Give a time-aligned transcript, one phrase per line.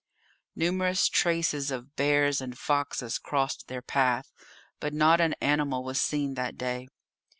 [0.55, 4.31] Numerous traces of bears and foxes crossed their path,
[4.79, 6.87] but not an animal was seen that day.